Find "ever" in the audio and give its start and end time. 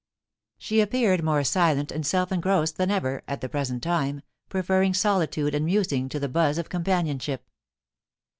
2.89-3.21